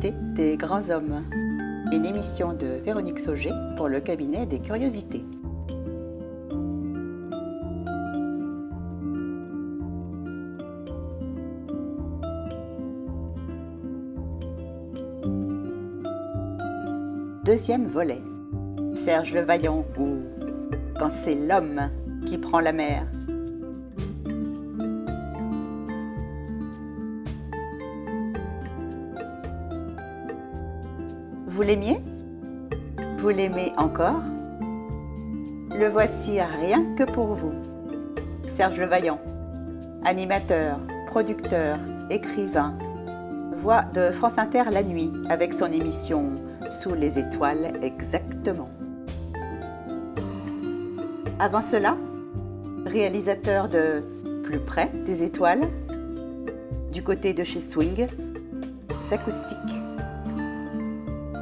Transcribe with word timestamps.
des 0.00 0.56
grands 0.56 0.90
hommes. 0.90 1.24
Une 1.92 2.04
émission 2.04 2.52
de 2.52 2.66
Véronique 2.84 3.18
Sauger 3.18 3.52
pour 3.76 3.88
le 3.88 4.00
cabinet 4.00 4.46
des 4.46 4.60
curiosités. 4.60 5.24
Deuxième 17.44 17.88
volet. 17.88 18.22
Serge 18.94 19.34
le 19.34 19.40
Vaillant 19.40 19.84
ou 19.98 20.18
Quand 20.98 21.10
c'est 21.10 21.34
l'homme 21.34 21.90
qui 22.26 22.38
prend 22.38 22.60
la 22.60 22.72
mer. 22.72 23.06
Vous 31.58 31.64
l'aimiez? 31.64 32.00
Vous 33.18 33.30
l'aimez 33.30 33.72
encore? 33.76 34.22
Le 35.72 35.88
voici 35.88 36.40
rien 36.40 36.94
que 36.94 37.02
pour 37.02 37.34
vous. 37.34 37.52
Serge 38.46 38.80
Vaillant, 38.80 39.18
animateur, 40.04 40.78
producteur, 41.08 41.80
écrivain, 42.10 42.78
voix 43.56 43.82
de 43.82 44.12
France 44.12 44.38
Inter 44.38 44.70
la 44.70 44.84
nuit 44.84 45.10
avec 45.28 45.52
son 45.52 45.72
émission 45.72 46.30
Sous 46.70 46.94
les 46.94 47.18
étoiles 47.18 47.72
exactement. 47.82 48.68
Avant 51.40 51.62
cela, 51.62 51.96
réalisateur 52.86 53.68
de 53.68 53.98
Plus 54.44 54.60
près 54.60 54.92
des 55.06 55.24
étoiles, 55.24 55.62
du 56.92 57.02
côté 57.02 57.32
de 57.32 57.42
chez 57.42 57.60
Swing, 57.60 58.06
S'acoustique 59.02 59.87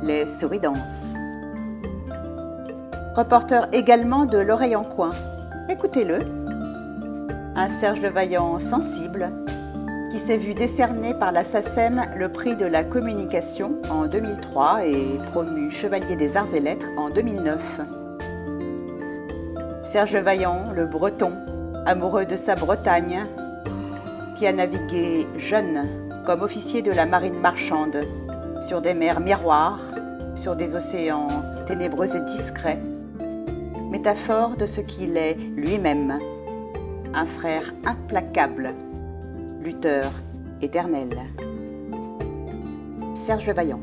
les 0.07 0.25
souris 0.25 0.61
dansent. 0.61 1.15
Reporter 3.17 3.67
également 3.73 4.25
de 4.25 4.39
L'oreille 4.39 4.77
en 4.77 4.85
coin. 4.85 5.11
Écoutez-le. 5.69 6.21
Un 7.57 7.69
Serge 7.69 8.01
Levaillant 8.01 8.59
sensible 8.61 9.33
qui 10.13 10.19
s'est 10.19 10.37
vu 10.37 10.55
décerner 10.55 11.13
par 11.15 11.33
la 11.33 11.43
SACEM 11.43 12.03
le 12.17 12.29
prix 12.29 12.55
de 12.55 12.67
la 12.67 12.85
communication 12.85 13.73
en 13.91 14.07
2003 14.07 14.87
et 14.87 15.19
promu 15.33 15.71
chevalier 15.71 16.15
des 16.15 16.37
arts 16.37 16.55
et 16.55 16.61
lettres 16.61 16.89
en 16.97 17.11
2009. 17.11 17.81
Serge 19.83 20.17
Vaillant, 20.17 20.71
le 20.75 20.87
breton, 20.87 21.33
amoureux 21.85 22.27
de 22.27 22.37
sa 22.37 22.55
Bretagne, 22.55 23.27
qui 24.37 24.47
a 24.47 24.53
navigué 24.53 25.27
jeune 25.37 25.87
comme 26.25 26.43
officier 26.43 26.83
de 26.83 26.93
la 26.93 27.07
marine 27.07 27.41
marchande 27.41 28.03
sur 28.61 28.81
des 28.81 28.95
mers 28.95 29.21
miroirs, 29.21 29.81
sur 30.37 30.55
des 30.55 30.75
océans 30.75 31.29
ténébreux 31.67 32.15
et 32.15 32.21
discrets, 32.21 32.79
métaphore 33.91 34.57
de 34.57 34.67
ce 34.67 34.81
qu'il 34.81 35.17
est 35.17 35.35
lui-même, 35.35 36.19
un 37.15 37.27
frère 37.27 37.73
implacable, 37.85 38.75
lutteur 39.61 40.13
éternel. 40.63 41.19
Serge 43.15 43.51
Vaillant. 43.51 43.81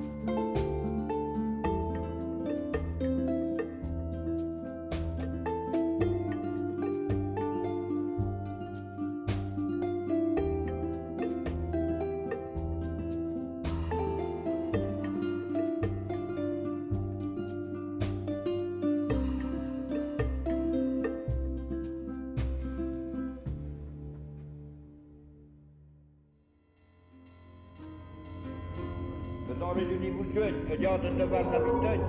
L'ordine 29.57 29.87
du 29.87 29.97
niveau 29.97 30.23
Dieu, 30.23 30.43
e 30.67 30.77
di 30.77 30.85
ordine 30.85 31.15
de 31.15 31.25
varna 31.25 31.57
vittoria. 31.59 32.05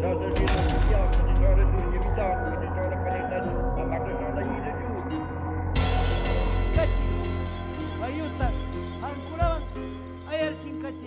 L'ordine 0.00 0.32
di 0.32 0.40
niveau 0.40 0.78
Dieu, 0.86 1.04
di 1.26 1.34
giorno 1.40 1.64
di 1.64 1.76
ogni 1.82 1.98
vittoria, 1.98 2.56
di 2.58 2.66
giorno 2.74 3.02
per 3.02 3.14
il 3.16 3.26
naso, 3.28 3.50
la 3.76 3.84
parte 3.84 4.10
sono 4.18 4.32
da 4.32 4.42
Gino 4.42 4.70
Giù. 5.08 5.18
Cazzi, 6.74 7.02
aiuta, 8.00 8.50
ancora, 9.00 9.60
aiarci 10.28 10.68
in 10.68 10.80
cazzi. 10.80 11.06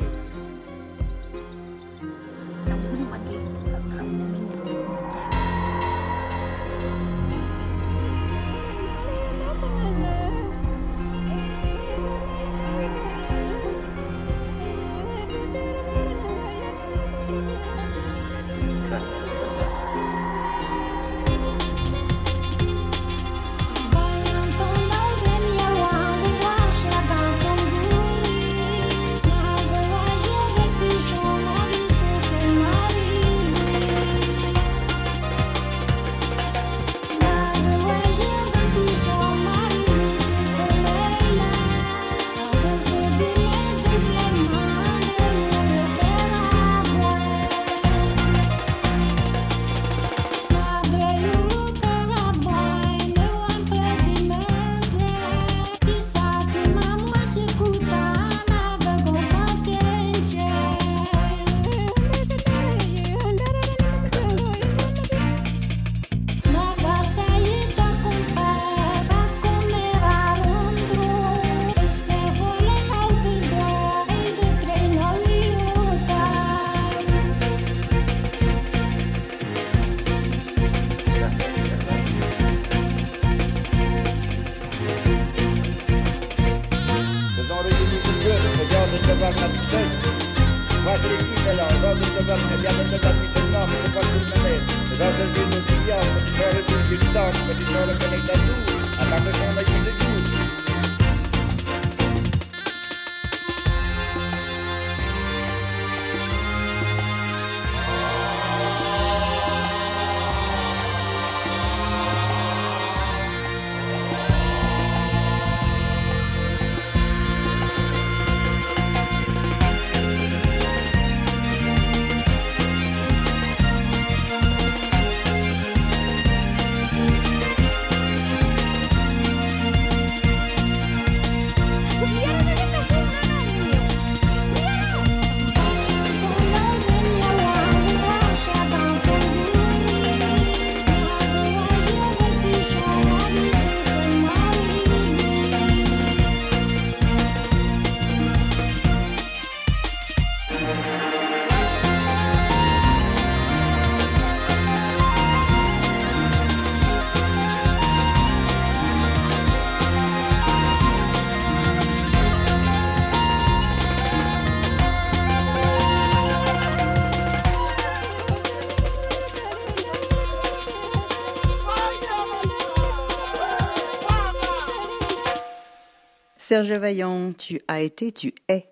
Serge 176.48 176.74
Vaillant, 176.74 177.34
tu 177.34 177.60
as 177.68 177.82
été, 177.82 178.12
tu 178.12 178.32
es 178.50 178.70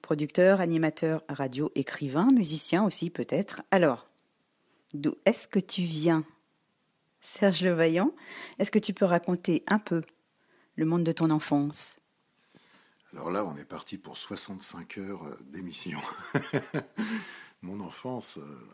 producteur, 0.00 0.62
animateur 0.62 1.22
radio, 1.28 1.70
écrivain, 1.74 2.30
musicien 2.32 2.82
aussi 2.82 3.10
peut-être. 3.10 3.60
Alors, 3.70 4.08
d'où 4.94 5.14
est-ce 5.26 5.46
que 5.46 5.58
tu 5.58 5.82
viens 5.82 6.24
Serge 7.20 7.66
Vaillant, 7.66 8.14
est-ce 8.58 8.70
que 8.70 8.78
tu 8.78 8.94
peux 8.94 9.04
raconter 9.04 9.64
un 9.66 9.78
peu 9.78 10.00
le 10.76 10.86
monde 10.86 11.04
de 11.04 11.12
ton 11.12 11.28
enfance? 11.28 12.00
Alors 13.12 13.30
là, 13.30 13.44
on 13.44 13.54
est 13.58 13.66
parti 13.66 13.98
pour 13.98 14.16
65 14.16 14.96
heures 14.96 15.36
d'émission. 15.42 16.00
Mon 17.60 17.80
enfance, 17.80 18.38
euh, 18.38 18.66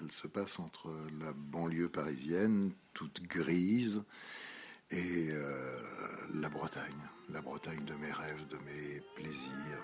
elle 0.00 0.10
se 0.10 0.26
passe 0.26 0.58
entre 0.58 0.88
la 1.20 1.34
banlieue 1.34 1.90
parisienne, 1.90 2.72
toute 2.94 3.20
grise, 3.24 4.04
et 4.90 5.28
euh, 5.30 5.78
la 6.34 6.48
Bretagne, 6.48 7.02
la 7.30 7.40
Bretagne 7.40 7.84
de 7.84 7.94
mes 7.94 8.12
rêves, 8.12 8.46
de 8.48 8.56
mes 8.58 9.00
plaisirs. 9.14 9.82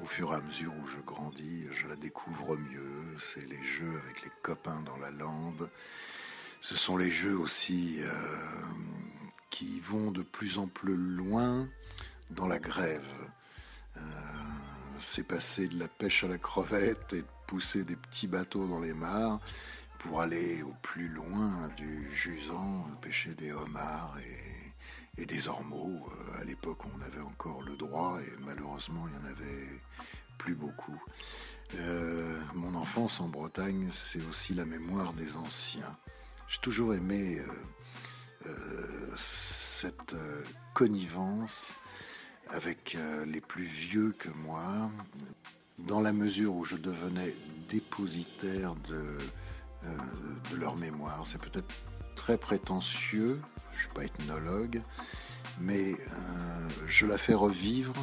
Au 0.00 0.06
fur 0.06 0.32
et 0.32 0.36
à 0.36 0.40
mesure 0.40 0.72
où 0.82 0.86
je 0.86 0.98
grandis, 0.98 1.66
je 1.70 1.86
la 1.86 1.96
découvre 1.96 2.56
mieux. 2.56 3.16
C'est 3.16 3.46
les 3.48 3.62
jeux 3.62 4.00
avec 4.04 4.22
les 4.22 4.30
copains 4.42 4.82
dans 4.82 4.96
la 4.96 5.10
lande. 5.10 5.70
Ce 6.60 6.74
sont 6.74 6.96
les 6.96 7.10
jeux 7.10 7.38
aussi 7.38 7.98
euh, 8.00 8.10
qui 9.50 9.80
vont 9.80 10.10
de 10.10 10.22
plus 10.22 10.58
en 10.58 10.66
plus 10.66 10.96
loin 10.96 11.68
dans 12.30 12.48
la 12.48 12.58
grève. 12.58 13.06
Euh, 13.96 14.00
c'est 14.98 15.26
passer 15.26 15.68
de 15.68 15.78
la 15.78 15.88
pêche 15.88 16.24
à 16.24 16.28
la 16.28 16.38
crevette 16.38 17.12
et 17.12 17.22
de 17.22 17.26
pousser 17.46 17.84
des 17.84 17.96
petits 17.96 18.26
bateaux 18.26 18.66
dans 18.66 18.80
les 18.80 18.94
mares 18.94 19.40
pour 20.04 20.20
aller 20.20 20.62
au 20.62 20.74
plus 20.82 21.08
loin 21.08 21.70
du 21.78 22.10
jusant, 22.10 22.86
pêcher 23.00 23.34
des 23.34 23.52
homards 23.52 24.16
et, 25.16 25.24
des 25.24 25.48
ormeaux. 25.48 26.06
Euh, 26.10 26.40
à 26.40 26.44
l'époque, 26.44 26.80
on 26.84 27.00
avait 27.00 27.22
encore 27.22 27.62
le 27.62 27.74
droit 27.76 28.18
et 28.20 28.40
malheureusement, 28.44 29.06
il 29.06 29.18
n'y 29.18 29.24
en 29.24 29.30
avait 29.30 29.80
plus 30.36 30.54
beaucoup. 30.54 31.02
Euh, 31.76 32.38
mon 32.52 32.74
enfance 32.74 33.20
en 33.20 33.28
Bretagne, 33.28 33.88
c'est 33.90 34.20
aussi 34.26 34.52
la 34.52 34.66
mémoire 34.66 35.14
des 35.14 35.36
anciens. 35.36 35.96
J'ai 36.48 36.60
toujours 36.60 36.92
aimé 36.92 37.40
euh, 38.46 39.10
cette 39.16 40.16
connivence 40.74 41.72
avec 42.50 42.98
les 43.26 43.40
plus 43.40 43.64
vieux 43.64 44.14
que 44.18 44.28
moi, 44.28 44.90
dans 45.78 46.00
la 46.00 46.12
mesure 46.12 46.54
où 46.54 46.64
je 46.64 46.76
devenais 46.76 47.34
dépositaire 47.70 48.74
de 48.88 49.16
de 50.50 50.56
leur 50.56 50.76
mémoire. 50.76 51.26
C'est 51.26 51.40
peut-être 51.40 51.72
très 52.16 52.38
prétentieux, 52.38 53.40
je 53.72 53.76
ne 53.76 53.80
suis 53.80 53.88
pas 53.94 54.04
ethnologue, 54.04 54.82
mais 55.60 55.92
euh, 55.92 56.68
je 56.86 57.06
la 57.06 57.18
fais 57.18 57.34
revivre 57.34 57.94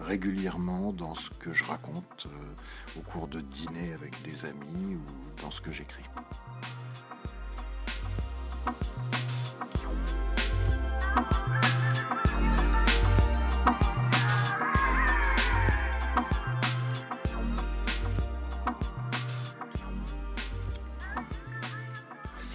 régulièrement 0.00 0.92
dans 0.92 1.14
ce 1.14 1.30
que 1.30 1.52
je 1.52 1.64
raconte 1.64 2.26
euh, 2.26 2.98
au 2.98 3.02
cours 3.02 3.28
de 3.28 3.40
dîners 3.40 3.92
avec 3.92 4.20
des 4.22 4.44
amis 4.46 4.96
ou 4.96 5.40
dans 5.40 5.50
ce 5.50 5.60
que 5.60 5.70
j'écris. 5.70 6.04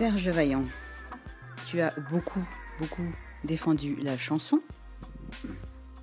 Serge 0.08 0.30
Vaillant, 0.30 0.64
tu 1.68 1.82
as 1.82 1.94
beaucoup, 2.10 2.48
beaucoup 2.80 3.14
défendu 3.44 3.98
la 3.98 4.18
chanson, 4.18 4.62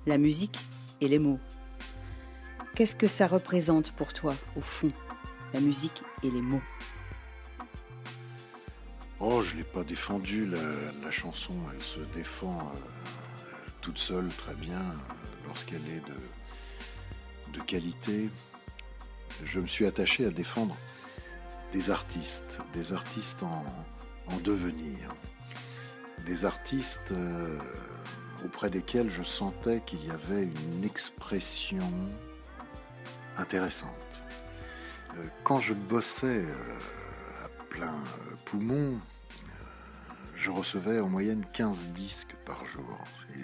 la 0.05 0.19
musique 0.19 0.59
et 1.01 1.07
les 1.07 1.17
mots. 1.17 1.39
Qu'est-ce 2.75 2.95
que 2.95 3.07
ça 3.07 3.25
représente 3.25 3.93
pour 3.93 4.13
toi, 4.13 4.35
au 4.55 4.61
fond, 4.61 4.91
la 5.55 5.59
musique 5.59 6.03
et 6.21 6.29
les 6.29 6.41
mots? 6.43 6.61
Oh, 9.19 9.41
je 9.41 9.53
ne 9.53 9.57
l'ai 9.57 9.63
pas 9.63 9.83
défendu, 9.83 10.45
la, 10.45 11.09
chanson, 11.09 11.55
elle 11.73 11.83
se 11.83 12.01
défend 12.13 12.59
euh, 12.59 12.77
toute 13.81 13.97
seule 13.97 14.27
très 14.27 14.53
bien 14.53 14.83
lorsqu'elle 15.47 15.87
est 15.87 16.05
de, 16.05 17.57
de 17.57 17.59
qualité. 17.65 18.29
Je 19.43 19.59
me 19.59 19.65
suis 19.65 19.87
attaché 19.87 20.27
à 20.27 20.29
défendre 20.29 20.77
des 21.71 21.89
artistes, 21.89 22.59
des 22.71 22.93
artistes 22.93 23.41
en, 23.41 23.65
devenir, 24.43 25.15
des 26.25 26.45
artistes 26.45 27.11
euh, 27.11 27.57
auprès 28.43 28.69
desquels 28.69 29.09
je 29.09 29.23
sentais 29.23 29.81
qu'il 29.85 30.05
y 30.05 30.11
avait 30.11 30.43
une 30.43 30.83
expression 30.83 32.09
intéressante. 33.37 33.89
Euh, 35.15 35.27
quand 35.43 35.59
je 35.59 35.73
bossais 35.73 36.43
euh, 36.45 37.45
à 37.45 37.49
plein 37.69 37.95
poumon, 38.45 38.99
je 40.35 40.51
recevais 40.51 40.99
en 40.99 41.09
moyenne 41.09 41.45
15 41.53 41.87
disques 41.87 42.35
par 42.45 42.65
jour. 42.65 42.99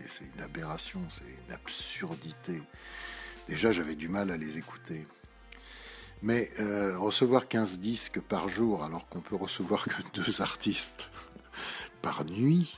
C'est 0.06 0.26
une 0.36 0.42
aberration, 0.42 1.00
c'est 1.10 1.24
une 1.24 1.54
absurdité. 1.54 2.62
Déjà, 3.48 3.72
j'avais 3.72 3.96
du 3.96 4.08
mal 4.08 4.30
à 4.30 4.38
les 4.38 4.58
écouter. 4.58 5.08
Mais 6.22 6.52
euh, 6.60 6.98
recevoir 7.00 7.48
15 7.48 7.80
disques 7.80 8.20
par 8.20 8.48
jour 8.48 8.84
alors 8.84 9.08
qu'on 9.10 9.22
peut 9.22 9.36
recevoir 9.36 9.86
que 9.86 10.02
deux 10.14 10.42
artistes 10.42 11.10
par 12.04 12.26
nuit, 12.26 12.78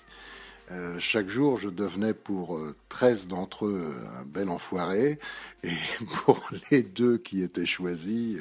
euh, 0.72 0.98
chaque 0.98 1.28
jour 1.28 1.58
je 1.58 1.70
devenais 1.70 2.14
pour 2.14 2.58
13 2.88 3.26
euh, 3.26 3.28
d'entre 3.28 3.66
eux 3.66 3.98
un 4.18 4.24
bel 4.24 4.50
enfoiré 4.50 5.20
et 5.64 5.74
pour 6.24 6.50
les 6.72 6.84
deux 6.84 7.18
qui 7.18 7.42
étaient 7.42 7.66
choisis 7.66 8.40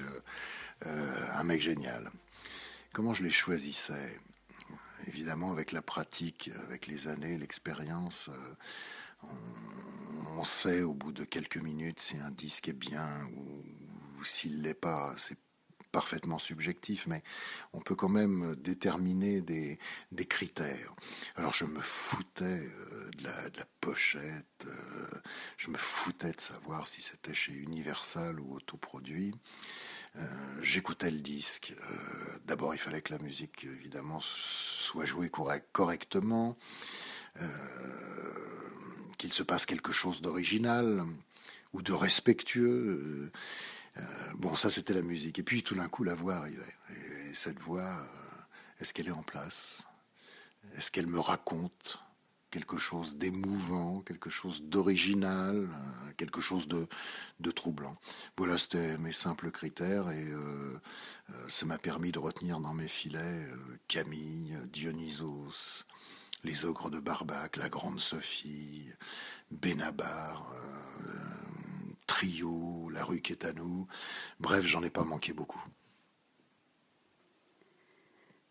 un 0.84 1.44
mec 1.44 1.60
génial. 1.60 2.10
Comment 2.92 3.12
je 3.12 3.22
les 3.22 3.30
choisissais? 3.30 4.18
Évidemment 5.06 5.52
avec 5.52 5.70
la 5.70 5.80
pratique, 5.80 6.50
avec 6.66 6.88
les 6.88 7.06
années, 7.06 7.38
l'expérience. 7.38 8.30
on, 10.36 10.44
sait 10.44 10.82
au 10.82 10.92
bout 10.92 11.12
de 11.12 11.24
quelques 11.24 11.58
minutes 11.58 12.00
si 12.00 12.16
un 12.16 12.32
disque 12.32 12.68
est 12.68 12.72
bien 12.72 13.08
ou, 13.36 13.62
s'il 14.24 14.62
l'est 14.62 14.74
pas, 14.74 15.14
c'est 15.16 15.38
parfaitement 15.92 16.38
subjectif, 16.38 17.06
mais 17.06 17.22
on 17.74 17.80
peut 17.80 17.94
quand 17.94 18.08
même 18.08 18.56
déterminer 18.56 19.42
des, 19.42 19.78
critères. 20.26 20.94
Alors 21.36 21.52
je 21.52 21.64
me 21.64 21.80
foutais 21.80 22.44
euh, 22.44 23.10
de, 23.18 23.24
la, 23.24 23.66
pochette, 23.80 24.64
euh, 24.66 25.06
je 25.58 25.68
me 25.70 25.76
foutais 25.76 26.32
de 26.32 26.40
savoir 26.40 26.88
si 26.88 27.02
c'était 27.02 27.34
chez 27.34 27.52
Universal 27.52 28.40
ou 28.40 28.54
autoproduit. 28.54 29.34
Euh, 30.16 30.58
j'écoutais 30.62 31.10
le 31.10 31.20
disque. 31.20 31.74
D'abord, 32.46 32.74
il 32.74 32.78
fallait 32.78 33.02
que 33.02 33.12
la 33.12 33.18
musique, 33.18 33.64
évidemment, 33.64 34.20
soit 34.20 35.04
jouée 35.04 35.30
correctement, 35.30 36.56
qu'il 39.18 39.32
se 39.32 39.42
passe 39.42 39.66
quelque 39.66 39.92
chose 39.92 40.20
d'original 40.20 41.04
ou 41.72 41.82
de 41.82 41.92
respectueux. 41.92 43.30
Euh, 43.98 44.02
bon, 44.36 44.54
ça 44.54 44.70
c'était 44.70 44.94
la 44.94 45.02
musique. 45.02 45.38
Et 45.38 45.42
puis 45.42 45.62
tout 45.62 45.74
d'un 45.74 45.88
coup, 45.88 46.04
la 46.04 46.14
voix 46.14 46.36
arrivait. 46.36 46.76
Et 46.90 47.34
cette 47.34 47.60
voix, 47.60 47.82
euh, 47.82 48.80
est-ce 48.80 48.94
qu'elle 48.94 49.08
est 49.08 49.12
en 49.12 49.22
place? 49.22 49.82
Est-ce 50.76 50.90
qu'elle 50.90 51.06
me 51.06 51.20
raconte 51.20 52.00
quelque 52.50 52.76
chose 52.76 53.16
d'émouvant, 53.16 54.00
quelque 54.00 54.28
chose 54.28 54.62
d'original, 54.62 55.56
euh, 55.56 56.12
quelque 56.16 56.40
chose 56.40 56.68
de, 56.68 57.50
troublant? 57.50 57.96
Voilà, 58.36 58.58
c'était 58.58 58.98
mes 58.98 59.12
simples 59.12 59.50
critères 59.50 60.10
et 60.10 60.32
ça 61.48 61.66
m'a 61.66 61.78
permis 61.78 62.12
de 62.12 62.18
retenir 62.18 62.60
dans 62.60 62.74
mes 62.74 62.88
filets 62.88 63.46
Camille, 63.88 64.56
Dionysos, 64.72 65.84
les 66.44 66.64
ogres 66.64 66.90
de 66.90 67.00
Barbac, 67.00 67.56
la 67.56 67.68
Grande 67.68 68.00
Sophie, 68.00 68.90
Benabar, 69.50 70.52
Trio, 72.06 72.90
La 72.90 73.04
rue 73.04 73.20
qui 73.20 73.32
est 73.32 73.44
à 73.44 73.52
nous. 73.52 73.86
Bref, 74.40 74.66
j'en 74.66 74.82
ai 74.82 74.90
pas 74.90 75.04
manqué 75.04 75.32
beaucoup. 75.32 75.62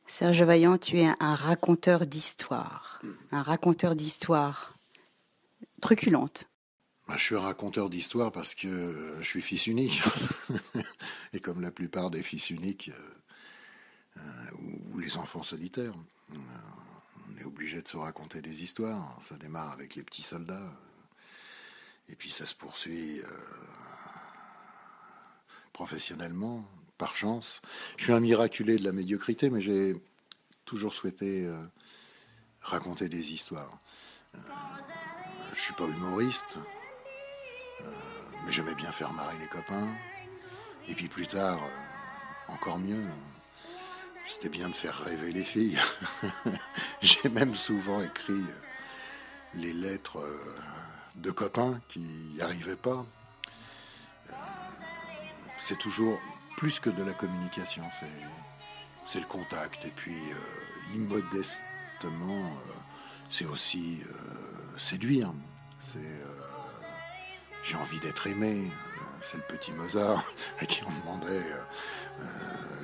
Serge 0.06 0.44
Vaillant, 0.44 0.78
tu 0.78 1.00
es 1.00 1.10
un 1.20 1.36
raconteur 1.36 2.06
d'histoire. 2.06 3.02
Un 3.32 3.44
raconteur 3.44 3.96
d'histoire 3.96 4.78
truculente. 5.82 6.50
Bah, 7.08 7.16
je 7.18 7.24
suis 7.24 7.36
un 7.36 7.42
raconteur 7.42 7.90
d'histoire 7.90 8.32
parce 8.32 8.56
que 8.56 9.18
je 9.20 9.26
suis 9.26 9.42
fils 9.42 9.68
unique. 9.68 10.02
Et 11.34 11.40
comme 11.40 11.62
la 11.62 11.72
plupart 11.72 12.12
des 12.12 12.24
fils 12.24 12.50
uniques, 12.50 12.92
euh, 12.94 14.18
euh, 14.18 14.92
ou 14.94 15.00
les 15.00 15.18
enfants 15.18 15.44
solitaires, 15.44 15.94
euh, 16.32 16.36
on 17.30 17.38
est 17.38 17.46
obligé 17.46 17.82
de 17.82 17.88
se 17.88 17.98
raconter 17.98 18.42
des 18.42 18.64
histoires. 18.64 19.18
Ça 19.20 19.38
démarre 19.38 19.72
avec 19.72 19.96
les 19.96 20.04
petits 20.04 20.22
soldats. 20.22 20.78
Et 22.12 22.16
puis 22.16 22.30
ça 22.30 22.46
se 22.46 22.56
poursuit 22.56 23.20
euh, 23.20 23.28
professionnellement, 25.74 26.64
par 27.02 27.16
chance. 27.16 27.64
Je 27.98 28.04
suis 28.04 28.14
un 28.14 28.20
miraculé 28.20 28.78
de 28.78 28.84
la 28.84 28.92
médiocrité, 28.92 29.50
mais 29.50 29.60
j'ai 29.60 29.96
toujours 30.66 30.94
souhaité 30.94 31.48
euh, 31.48 31.58
raconter 32.62 33.10
des 33.10 33.34
histoires. 33.34 33.80
Euh, 34.36 34.40
je 35.52 35.60
suis 35.60 35.74
pas 35.74 35.86
humoriste, 35.86 36.60
euh, 37.82 37.86
mais 38.46 38.52
j'aimais 38.52 38.76
bien 38.76 38.92
faire 38.92 39.12
marrer 39.14 39.36
les 39.40 39.48
copains. 39.48 39.88
Et 40.88 40.94
puis 40.94 41.08
plus 41.08 41.26
tard, 41.26 41.60
encore 42.48 42.78
mieux, 42.78 43.04
c'était 44.28 44.50
bien 44.50 44.70
de 44.70 44.76
faire 44.76 45.04
rêver 45.04 45.34
les 45.34 45.44
filles. 45.44 45.80
J'ai 47.02 47.30
même 47.30 47.56
souvent 47.56 48.00
écrit 48.04 48.46
les 49.56 49.74
lettres 49.74 50.24
de 51.16 51.32
copains 51.32 51.80
qui 51.90 52.00
n'y 52.00 52.42
arrivaient 52.42 52.76
pas. 52.76 53.06
C'est 55.60 55.78
toujours 55.78 56.20
plus 56.58 56.80
que 56.80 56.90
de 56.90 57.04
la 57.04 57.14
communication, 57.14 57.84
c'est 59.06 59.20
le 59.20 59.26
contact. 59.26 59.86
Et 59.86 59.92
puis, 59.96 60.18
immodestement, 60.94 62.52
c'est 63.30 63.46
aussi 63.46 64.00
séduire. 64.78 65.32
J'ai 67.64 67.78
envie 67.78 68.00
d'être 68.00 68.28
aimé. 68.28 68.72
C'est 69.22 69.38
le 69.38 69.44
petit 69.44 69.72
Mozart 69.72 70.26
à 70.60 70.66
qui 70.66 70.82
on 70.84 71.00
demandait 71.02 71.46
euh, 72.22 72.26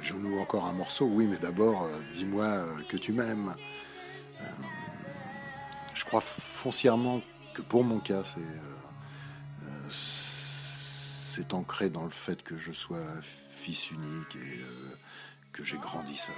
joue-nous 0.01 0.39
encore 0.39 0.65
un 0.65 0.73
morceau. 0.73 1.05
Oui, 1.05 1.27
mais 1.27 1.37
d'abord, 1.37 1.87
dis-moi 2.13 2.63
que 2.87 2.97
tu 2.97 3.11
m'aimes. 3.11 3.53
je 5.93 6.05
crois 6.05 6.21
foncièrement 6.21 7.21
pour 7.61 7.83
mon 7.83 7.99
cas, 7.99 8.23
c'est 8.23 8.41
c'est 9.89 11.53
ancré 11.53 11.89
dans 11.89 12.03
le 12.03 12.09
fait 12.09 12.43
que 12.43 12.57
je 12.57 12.71
sois 12.71 13.21
fils 13.51 13.91
unique 13.91 14.35
et 14.35 14.59
que 15.53 15.63
j'ai 15.63 15.77
grandi 15.77 16.17
seul. 16.17 16.35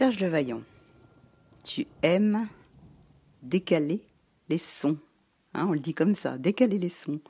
Serge 0.00 0.18
Levaillant, 0.18 0.62
tu 1.62 1.86
aimes 2.02 2.48
décaler 3.42 4.00
les 4.48 4.56
sons. 4.56 4.96
Hein, 5.52 5.66
on 5.68 5.74
le 5.74 5.78
dit 5.78 5.92
comme 5.92 6.14
ça, 6.14 6.38
décaler 6.38 6.78
les 6.78 6.88
sons. 6.88 7.20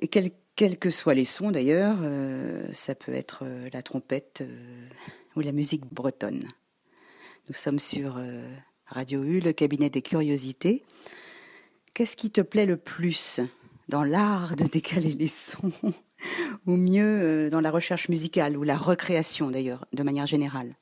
Et 0.00 0.08
quels 0.08 0.78
que 0.78 0.88
soient 0.88 1.12
les 1.12 1.26
sons 1.26 1.50
d'ailleurs, 1.50 1.98
euh, 2.00 2.72
ça 2.72 2.94
peut 2.94 3.12
être 3.12 3.40
euh, 3.42 3.68
la 3.74 3.82
trompette 3.82 4.38
euh, 4.40 4.88
ou 5.36 5.40
la 5.40 5.52
musique 5.52 5.84
bretonne. 5.92 6.42
Nous 7.48 7.54
sommes 7.54 7.80
sur 7.80 8.18
Radio 8.86 9.22
U, 9.22 9.40
le 9.40 9.52
cabinet 9.52 9.90
des 9.90 10.00
curiosités. 10.00 10.84
Qu'est-ce 11.92 12.16
qui 12.16 12.30
te 12.30 12.40
plaît 12.40 12.64
le 12.64 12.78
plus 12.78 13.40
dans 13.90 14.04
l'art 14.04 14.56
de 14.56 14.64
décaler 14.64 15.12
les 15.12 15.28
sons 15.28 15.70
ou 16.66 16.76
mieux 16.76 17.50
dans 17.50 17.60
la 17.60 17.70
recherche 17.70 18.08
musicale 18.08 18.56
ou 18.56 18.62
la 18.62 18.78
recréation 18.78 19.50
d'ailleurs, 19.50 19.84
de 19.92 20.02
manière 20.02 20.24
générale? 20.24 20.74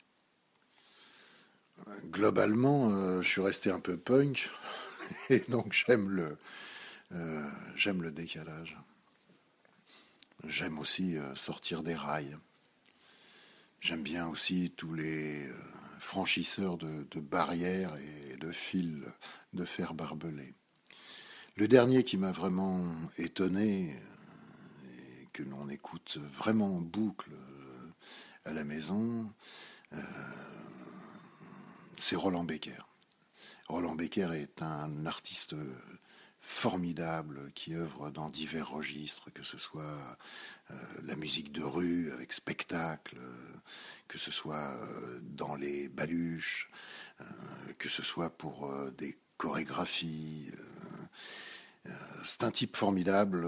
Globalement, 2.10 2.90
euh, 2.90 3.20
je 3.20 3.28
suis 3.28 3.40
resté 3.40 3.70
un 3.70 3.80
peu 3.80 3.96
punk, 3.96 4.50
et 5.30 5.40
donc 5.48 5.72
j'aime 5.72 6.08
le, 6.08 6.36
euh, 7.12 7.48
le 7.84 8.10
décalage. 8.10 8.76
j'aime 10.44 10.78
aussi 10.78 11.16
sortir 11.34 11.82
des 11.82 11.94
rails. 11.94 12.36
J'aime 13.80 14.02
bien 14.02 14.26
aussi 14.26 14.72
tous 14.76 14.94
les 14.94 15.48
franchisseurs 15.98 16.76
de, 16.76 17.06
de, 17.10 17.20
barrières 17.20 17.94
et 17.96 18.36
de 18.36 18.50
fils 18.50 19.00
de 19.52 19.64
fer 19.64 19.94
barbelé. 19.94 20.54
Le 21.56 21.68
dernier 21.68 22.02
qui 22.02 22.16
m'a 22.16 22.32
vraiment 22.32 22.84
étonné 23.18 23.96
et 24.84 25.28
que 25.32 25.42
l'on 25.42 25.68
écoute 25.68 26.18
vraiment 26.30 26.76
en 26.76 26.80
boucle 26.80 27.30
à 28.44 28.52
la 28.52 28.64
maison, 28.64 29.32
c'est 31.96 32.16
Roland 32.16 32.44
Becker. 32.44 32.82
Roland 33.68 33.94
Becker 33.94 34.30
est 34.34 34.62
un 34.62 35.06
artiste 35.06 35.54
formidable 36.46 37.50
qui 37.56 37.74
œuvre 37.74 38.10
dans 38.10 38.30
divers 38.30 38.70
registres, 38.70 39.32
que 39.32 39.42
ce 39.42 39.58
soit 39.58 40.16
euh, 40.70 40.74
la 41.02 41.16
musique 41.16 41.50
de 41.50 41.62
rue 41.62 42.12
avec 42.12 42.32
spectacle, 42.32 43.18
que 44.06 44.16
ce 44.16 44.30
soit 44.30 44.70
euh, 44.70 45.18
dans 45.22 45.56
les 45.56 45.88
baluches, 45.88 46.70
euh, 47.20 47.24
que 47.78 47.88
ce 47.88 48.04
soit 48.04 48.30
pour 48.30 48.72
des 48.96 49.18
chorégraphies. 49.38 50.52
c'est 52.24 52.44
un 52.44 52.50
type 52.52 52.76
formidable 52.76 53.46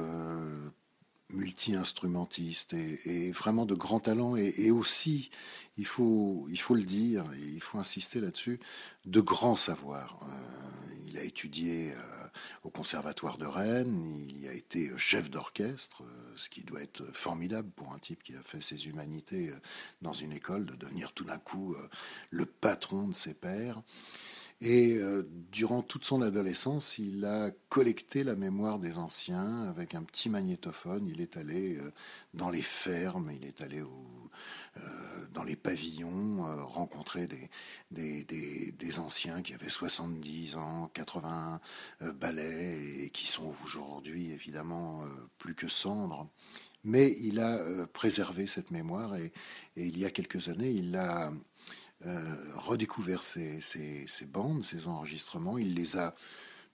multi-instrumentiste 1.30 2.74
et, 2.74 3.32
vraiment 3.32 3.66
de 3.66 3.74
grand 3.74 4.00
talent 4.00 4.36
et, 4.36 4.70
aussi, 4.70 5.30
il 5.76 5.86
faut, 5.86 6.46
le 6.48 6.82
dire, 6.82 7.30
il 7.38 7.60
faut 7.60 7.78
insister 7.78 8.20
là-dessus, 8.20 8.60
de 9.04 9.20
grand 9.20 9.56
savoir. 9.56 10.20
Euh, 10.22 10.94
il 11.06 11.18
a 11.18 11.22
étudié 11.22 11.92
euh, 11.92 12.26
au 12.64 12.70
Conservatoire 12.70 13.38
de 13.38 13.46
Rennes, 13.46 14.16
il 14.28 14.48
a 14.48 14.52
été 14.52 14.90
chef 14.96 15.30
d'orchestre, 15.30 16.02
euh, 16.02 16.32
ce 16.36 16.48
qui 16.48 16.62
doit 16.62 16.82
être 16.82 17.04
formidable 17.12 17.70
pour 17.70 17.92
un 17.92 17.98
type 17.98 18.22
qui 18.22 18.34
a 18.34 18.42
fait 18.42 18.62
ses 18.62 18.86
humanités 18.86 19.52
dans 20.00 20.14
une 20.14 20.32
école, 20.32 20.64
de 20.64 20.76
devenir 20.76 21.12
tout 21.12 21.24
d'un 21.24 21.38
coup 21.38 21.76
le 22.30 22.46
patron 22.46 23.08
de 23.08 23.14
ses 23.14 23.34
pairs. 23.34 23.82
Et 24.60 24.96
euh, 24.96 25.22
durant 25.52 25.82
toute 25.82 26.04
son 26.04 26.20
adolescence, 26.20 26.98
il 26.98 27.24
a 27.24 27.52
collecté 27.68 28.24
la 28.24 28.34
mémoire 28.34 28.80
des 28.80 28.98
anciens 28.98 29.62
avec 29.68 29.94
un 29.94 30.02
petit 30.02 30.28
magnétophone. 30.28 31.06
Il 31.06 31.20
est 31.20 31.36
allé 31.36 31.76
euh, 31.76 31.92
dans 32.34 32.50
les 32.50 32.62
fermes, 32.62 33.30
il 33.30 33.44
est 33.44 33.60
allé 33.60 33.80
euh, 33.80 34.80
dans 35.32 35.44
les 35.44 35.54
pavillons, 35.54 36.66
rencontrer 36.66 37.28
des, 37.92 38.24
des, 38.72 38.98
anciens 38.98 39.42
qui 39.42 39.54
avaient 39.54 39.68
70 39.68 40.56
ans, 40.56 40.90
80 40.92 41.60
balais 42.14 43.04
et 43.04 43.10
qui 43.10 43.26
sont 43.26 43.54
aujourd'hui 43.64 44.32
évidemment 44.32 45.04
plus 45.38 45.54
que 45.54 45.68
cendres. 45.68 46.28
Mais 46.84 47.16
il 47.20 47.40
a 47.40 47.86
préservé 47.88 48.46
cette 48.46 48.70
mémoire 48.70 49.16
et, 49.16 49.32
et, 49.76 49.86
il 49.86 49.98
y 49.98 50.04
a 50.04 50.10
quelques 50.10 50.48
années, 50.48 50.70
il 50.70 50.96
a 50.96 51.32
euh, 52.06 52.36
redécouvert 52.54 53.24
ces, 53.24 53.60
bandes, 54.28 54.62
ces 54.62 54.86
enregistrements. 54.86 55.58
Il 55.58 55.74
les 55.74 55.96
a, 55.96 56.14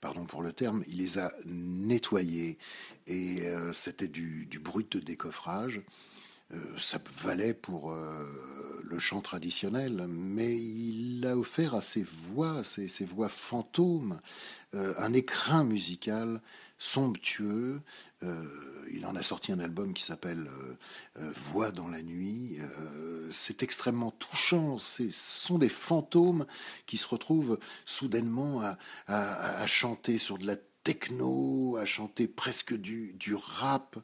pardon 0.00 0.26
pour 0.26 0.42
le 0.42 0.52
terme, 0.52 0.84
il 0.86 0.98
les 0.98 1.18
a 1.18 1.32
nettoyés 1.46 2.58
et 3.06 3.46
euh, 3.46 3.72
c'était 3.72 4.08
du, 4.08 4.46
brut 4.62 4.92
de 4.92 5.00
décoffrage. 5.00 5.82
Euh, 6.52 6.58
ça 6.76 6.98
valait 7.24 7.54
pour 7.54 7.96
le 8.84 8.98
chant 8.98 9.22
traditionnel, 9.22 10.06
mais 10.08 10.54
il 10.54 11.26
a 11.26 11.38
offert 11.38 11.74
à 11.74 11.80
ses 11.80 12.02
voix, 12.02 12.62
ses, 12.62 12.86
ses 12.86 13.06
voix 13.06 13.30
fantômes, 13.30 14.20
un 14.74 15.12
écrin 15.14 15.64
musical 15.64 16.42
somptueux. 16.78 17.80
Euh, 18.22 18.44
il 18.92 19.06
en 19.06 19.16
a 19.16 19.22
sorti 19.22 19.52
un 19.52 19.58
album 19.58 19.92
qui 19.94 20.04
s'appelle 20.04 20.46
euh, 20.46 20.74
euh, 21.20 21.32
Voix 21.34 21.70
dans 21.70 21.88
la 21.88 22.02
nuit. 22.02 22.58
c'est 23.30 23.62
extrêmement 23.62 24.10
touchant. 24.10 24.78
Ce 24.78 25.08
sont 25.10 25.58
des 25.58 25.68
fantômes 25.68 26.46
qui 26.86 26.96
se 26.96 27.06
retrouvent 27.06 27.58
soudainement 27.84 28.62
à, 29.06 29.66
chanter 29.66 30.18
sur 30.18 30.38
de 30.38 30.46
la 30.46 30.56
techno, 30.84 31.76
à 31.76 31.84
chanter 31.84 32.28
presque 32.28 32.74
du, 32.74 33.12
du 33.14 33.34
rap. 33.34 33.96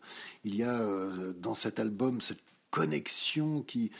Il 0.44 0.56
y 0.56 0.62
a 0.62 0.80
dans 1.34 1.54
cet 1.54 1.78
album 1.78 2.20
cette 2.20 2.42
connexion 2.70 3.62
qui, 3.62 3.90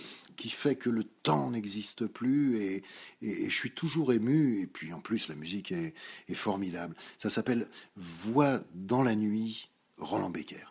fait 0.49 0.77
que 0.77 0.91
le 0.91 1.05
temps 1.05 1.51
n'existe 1.51 2.07
plus 2.07 2.63
et, 2.63 2.83
je 3.23 3.55
suis 3.55 3.73
toujours 3.73 4.13
ému. 4.13 4.61
Et 4.61 4.67
puis 4.67 4.93
en 4.93 5.01
plus, 5.01 5.29
la 5.29 5.35
musique 5.35 5.73
est 5.73 6.35
formidable. 6.35 6.97
Ça 7.19 7.31
s'appelle 7.31 7.69
Voix 7.97 8.61
dans 8.75 9.03
la 9.03 9.15
nuit, 9.15 9.69
Roland 9.99 10.31
Becker. 10.31 10.71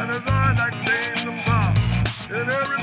And 0.00 0.10
as 0.12 0.22
I 0.28 0.54
like 0.54 0.86
days 0.86 1.24
and 1.26 2.79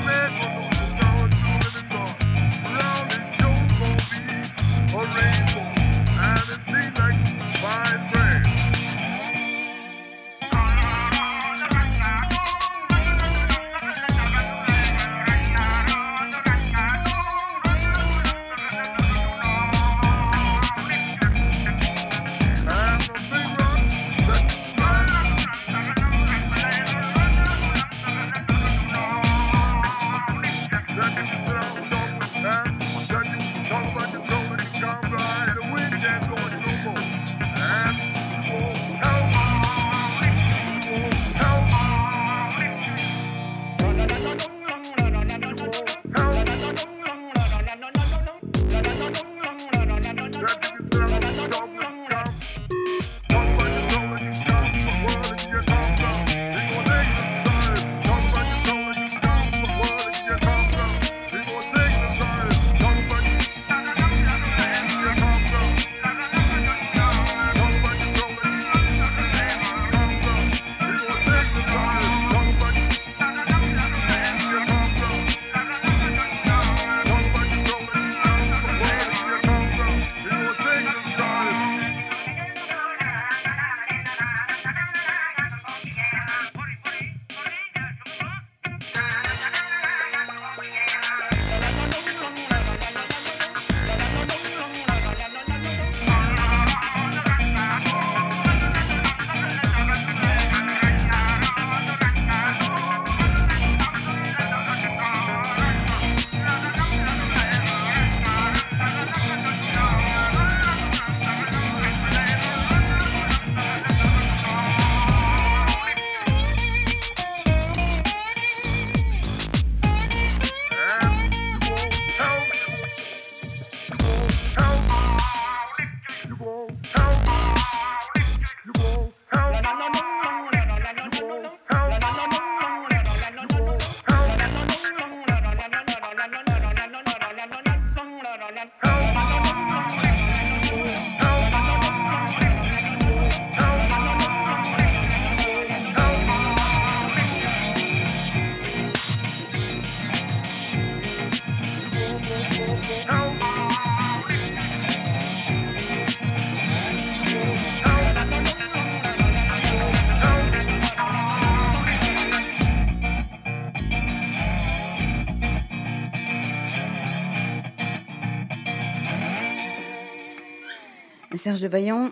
Serge 171.48 171.60
de 171.62 171.68
Vaillant, 171.68 172.10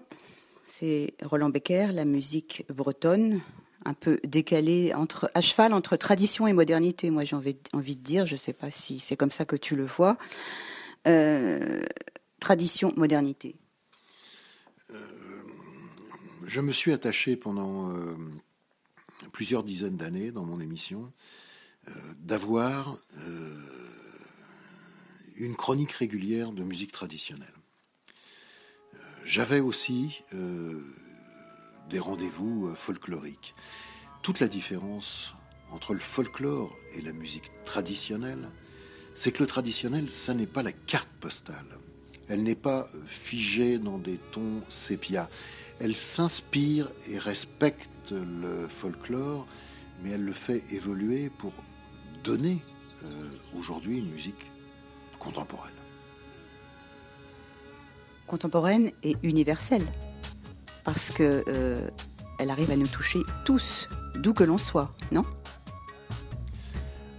c'est 0.64 1.12
Roland 1.22 1.50
Becker, 1.50 1.88
la 1.92 2.06
musique 2.06 2.64
bretonne, 2.70 3.42
un 3.84 3.92
peu 3.92 4.18
décalée 4.24 4.94
entre 4.94 5.30
à 5.34 5.42
cheval 5.42 5.74
entre 5.74 5.98
tradition 5.98 6.46
et 6.46 6.54
modernité. 6.54 7.10
Moi, 7.10 7.24
j'ai 7.24 7.36
envie, 7.36 7.58
envie, 7.74 7.96
de 7.96 8.02
dire, 8.02 8.24
je 8.24 8.32
ne 8.32 8.38
sais 8.38 8.54
pas 8.54 8.70
si 8.70 8.98
c'est 8.98 9.14
comme 9.14 9.30
ça 9.30 9.44
que 9.44 9.54
tu 9.54 9.76
le 9.76 9.84
vois. 9.84 10.16
Euh, 11.06 11.84
tradition, 12.40 12.94
modernité. 12.96 13.56
Euh, 14.88 14.96
je 16.46 16.62
me 16.62 16.72
suis 16.72 16.94
attaché 16.94 17.36
pendant 17.36 17.90
euh, 17.90 18.16
plusieurs 19.32 19.64
dizaines 19.64 19.98
d'années 19.98 20.30
dans 20.30 20.46
mon 20.46 20.60
émission 20.60 21.12
d'avoir 22.20 22.96
une 25.36 25.54
chronique 25.54 25.92
régulière 25.92 26.52
de 26.52 26.64
musique 26.64 26.90
traditionnelle. 26.90 27.55
J'avais 29.26 29.58
aussi 29.58 30.22
euh, 30.34 30.80
des 31.90 31.98
rendez-vous 31.98 32.68
euh, 32.68 32.76
folkloriques. 32.76 33.56
Toute 34.22 34.38
la 34.38 34.46
différence 34.46 35.34
entre 35.72 35.94
le 35.94 35.98
folklore 35.98 36.72
et 36.94 37.02
la 37.02 37.12
musique 37.12 37.50
traditionnelle, 37.64 38.48
c'est 39.16 39.32
que 39.32 39.42
le 39.42 39.48
traditionnel, 39.48 40.08
ça 40.08 40.32
n'est 40.32 40.46
pas 40.46 40.62
la 40.62 40.70
carte 40.70 41.08
postale. 41.18 41.66
Elle 42.28 42.44
n'est 42.44 42.54
pas 42.54 42.88
euh, 42.94 43.02
figée 43.04 43.78
dans 43.78 43.98
des 43.98 44.18
tons 44.30 44.62
sépia. 44.68 45.28
Elle 45.80 45.96
s'inspire 45.96 46.88
et 47.10 47.18
respecte 47.18 48.12
le 48.12 48.68
folklore, 48.68 49.44
mais 50.04 50.10
elle 50.10 50.24
le 50.24 50.32
fait 50.32 50.62
évoluer 50.70 51.30
pour 51.30 51.52
donner 52.22 52.58
aujourd'hui 53.56 53.98
une 53.98 54.10
musique 54.10 54.46
contemporaine 55.18 55.85
contemporaine 58.26 58.90
et 59.02 59.16
universelle, 59.22 59.84
parce 60.84 61.10
que 61.10 61.44
euh, 61.48 61.88
elle 62.38 62.50
arrive 62.50 62.70
à 62.70 62.76
nous 62.76 62.86
toucher 62.86 63.20
tous, 63.44 63.88
d'où 64.16 64.34
que 64.34 64.44
l'on 64.44 64.58
soit, 64.58 64.92
non? 65.12 65.22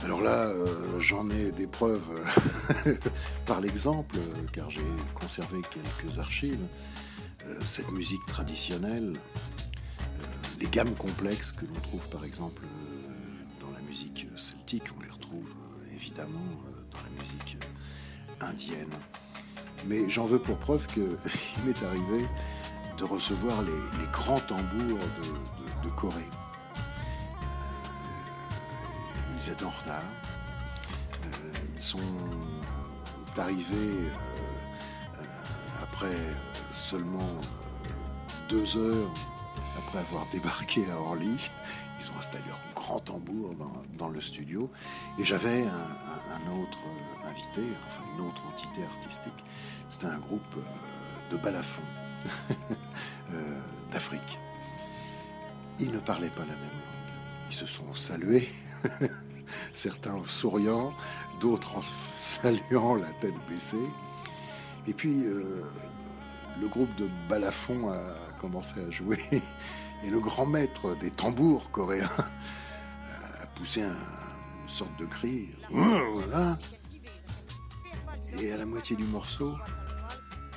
Alors 0.03 0.21
là, 0.21 0.45
euh, 0.45 0.65
j'en 0.99 1.29
ai 1.29 1.51
des 1.51 1.67
preuves 1.67 2.01
euh, 2.85 2.95
par 3.45 3.59
l'exemple, 3.59 4.17
car 4.53 4.69
j'ai 4.69 4.81
conservé 5.13 5.59
quelques 5.71 6.19
archives. 6.19 6.65
cette 7.65 7.91
musique 7.91 8.25
traditionnelle, 8.27 9.13
les 10.59 10.67
gammes 10.67 10.95
complexes 10.95 11.51
que 11.51 11.65
l'on 11.65 11.79
trouve 11.81 12.07
par 12.09 12.25
exemple 12.25 12.63
dans 13.61 13.71
la 13.71 13.81
musique 13.81 14.27
celtique, 14.37 14.83
on 14.97 15.01
les 15.03 15.09
retrouve 15.09 15.47
évidemment 15.93 16.49
dans 16.91 16.97
la 16.97 17.21
musique 17.21 17.57
indienne. 18.41 18.91
Mais 19.85 20.09
j'en 20.09 20.25
veux 20.25 20.39
pour 20.39 20.57
preuve 20.57 20.85
qu'il 20.87 21.03
m'est 21.65 21.83
arrivé 21.83 22.25
de 22.97 23.03
recevoir 23.03 23.61
les, 23.61 24.07
grands 24.11 24.39
tambours 24.39 24.99
de, 25.83 25.89
Corée. 25.95 26.21
Euh, 26.21 27.43
ils 29.35 29.49
étaient 29.51 29.63
en 29.63 29.69
retard. 29.69 30.01
Euh, 31.23 31.57
ils 31.75 31.81
sont 31.81 31.97
arrivés 33.37 33.73
euh, 33.73 35.23
après 35.81 36.17
seulement 36.73 37.29
deux 38.49 38.77
heures 38.77 39.13
après 39.77 39.99
avoir 39.99 40.27
débarqué 40.31 40.83
à 40.91 40.99
Orly. 40.99 41.37
Ils 41.99 42.11
ont 42.11 42.19
installé 42.19 42.43
un 42.49 42.73
grand 42.87 42.99
tambour 42.99 43.53
dans, 43.97 44.07
le 44.07 44.21
studio. 44.21 44.69
Et 45.19 45.25
j'avais 45.25 45.63
un, 45.63 46.61
autre 46.61 46.79
invité, 47.29 47.67
enfin 47.87 48.01
une 48.15 48.25
autre 48.25 48.41
entité 48.47 48.81
artistique, 48.83 49.43
c'était 49.89 50.05
un 50.05 50.17
groupe 50.17 50.55
euh, 50.57 51.31
de 51.31 51.37
balafons 51.37 51.81
euh, 53.33 53.59
d'Afrique. 53.91 54.39
Ils 55.79 55.91
ne 55.91 55.99
parlaient 55.99 56.29
pas 56.29 56.41
la 56.41 56.53
même 56.53 56.61
langue. 56.61 57.49
Ils 57.49 57.55
se 57.55 57.65
sont 57.65 57.93
salués, 57.93 58.47
certains 59.73 60.13
en 60.13 60.23
souriant, 60.23 60.93
d'autres 61.41 61.75
en 61.75 61.81
saluant 61.81 62.95
la 62.95 63.11
tête 63.19 63.35
baissée. 63.49 63.75
Et 64.87 64.93
puis, 64.93 65.25
euh, 65.25 65.61
le 66.61 66.67
groupe 66.69 66.95
de 66.95 67.09
balafons 67.27 67.91
a 67.91 67.99
commencé 68.39 68.75
à 68.79 68.89
jouer. 68.89 69.19
Et 70.05 70.09
le 70.09 70.19
grand 70.19 70.45
maître 70.45 70.95
des 71.01 71.11
tambours 71.11 71.69
coréens 71.71 72.09
a 73.57 73.59
poussé 73.59 73.81
une 73.81 74.69
sorte 74.69 74.99
de 74.99 75.05
cri. 75.05 75.49
Et 78.39 78.51
à 78.51 78.57
la 78.57 78.65
moitié 78.65 78.95
du 78.95 79.03
morceau, 79.05 79.55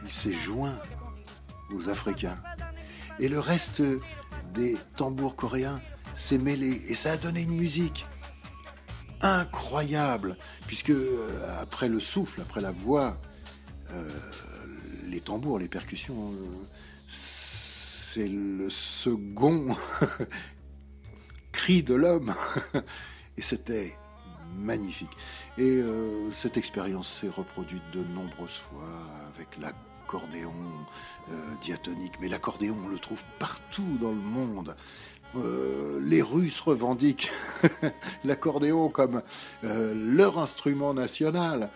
il 0.05 0.13
s'est 0.13 0.35
joint 0.35 0.77
aux 1.73 1.89
Africains. 1.89 2.37
Et 3.19 3.29
le 3.29 3.41
reste 3.41 3.83
des 4.55 4.77
tambours 4.97 5.35
coréens 5.35 5.81
s'est 6.15 6.39
mêlé. 6.39 6.83
Et 6.89 6.95
ça 6.95 7.13
a 7.13 7.17
donné 7.17 7.43
une 7.43 7.57
musique 7.57 8.07
incroyable, 9.23 10.37
puisque 10.67 10.91
euh, 10.91 11.61
après 11.61 11.89
le 11.89 12.01
souffle, 12.01 12.41
après 12.41 12.61
la 12.61 12.73
voix, 12.73 13.19
euh, 13.93 14.09
les 15.09 15.21
tambours, 15.21 15.59
les 15.59 15.69
percussions, 15.69 16.33
euh, 16.33 16.65
c'est 17.07 18.29
le 18.29 18.69
second 18.69 19.77
de 21.83 21.95
l'homme. 21.95 22.35
Et 23.37 23.43
c'était 23.43 23.97
magnifique. 24.57 25.17
Et 25.57 25.81
cette 26.33 26.57
expérience 26.57 27.21
s'est 27.21 27.29
reproduite 27.29 27.83
de 27.95 28.03
nombreuses 28.03 28.57
fois 28.57 28.89
avec 29.33 29.57
la 29.59 29.73
l'accordéon 30.11 30.53
euh, 31.31 31.35
diatonique. 31.63 32.15
Mais 32.21 32.29
l'accordéon, 32.29 32.77
on 32.85 32.89
le 32.89 32.99
trouve 32.99 33.23
partout 33.39 33.97
dans 34.01 34.11
le 34.11 34.17
monde. 34.17 34.75
Euh, 35.37 36.01
les 36.03 36.21
Russes 36.21 36.61
revendiquent 36.61 37.31
l'accordéon 38.25 38.89
comme 38.89 39.23
euh, 39.63 39.95
leur 39.95 40.39
instrument 40.39 40.95
national, 40.95 41.71